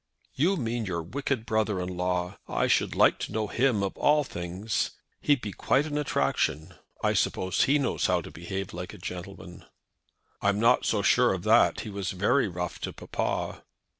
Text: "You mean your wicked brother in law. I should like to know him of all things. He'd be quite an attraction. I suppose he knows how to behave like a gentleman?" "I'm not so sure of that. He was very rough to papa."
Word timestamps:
"You 0.33 0.57
mean 0.57 0.85
your 0.87 1.03
wicked 1.03 1.45
brother 1.45 1.79
in 1.79 1.87
law. 1.95 2.39
I 2.47 2.65
should 2.65 2.95
like 2.95 3.19
to 3.19 3.31
know 3.31 3.45
him 3.45 3.83
of 3.83 3.95
all 3.97 4.23
things. 4.23 4.89
He'd 5.21 5.41
be 5.41 5.51
quite 5.51 5.85
an 5.85 5.95
attraction. 5.95 6.73
I 7.03 7.13
suppose 7.13 7.65
he 7.65 7.77
knows 7.77 8.07
how 8.07 8.21
to 8.21 8.31
behave 8.31 8.73
like 8.73 8.95
a 8.95 8.97
gentleman?" 8.97 9.63
"I'm 10.41 10.59
not 10.59 10.87
so 10.87 11.03
sure 11.03 11.33
of 11.35 11.43
that. 11.43 11.81
He 11.81 11.91
was 11.91 12.13
very 12.13 12.47
rough 12.47 12.79
to 12.79 12.91
papa." 12.93 13.61